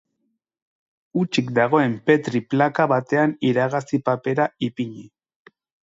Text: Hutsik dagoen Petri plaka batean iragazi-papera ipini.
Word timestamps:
Hutsik 1.21 1.51
dagoen 1.59 1.93
Petri 2.11 2.43
plaka 2.55 2.89
batean 2.95 3.39
iragazi-papera 3.53 4.53
ipini. 4.71 5.11